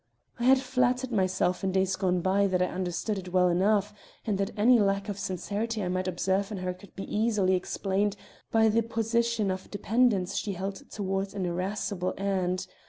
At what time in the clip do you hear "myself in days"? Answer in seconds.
1.11-1.95